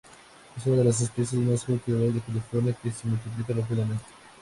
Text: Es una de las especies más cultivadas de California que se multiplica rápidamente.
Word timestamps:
Es 0.57 0.65
una 0.65 0.77
de 0.77 0.85
las 0.85 0.99
especies 1.01 1.39
más 1.43 1.63
cultivadas 1.63 2.11
de 2.15 2.21
California 2.21 2.73
que 2.81 2.89
se 2.89 3.07
multiplica 3.07 3.53
rápidamente. 3.53 4.01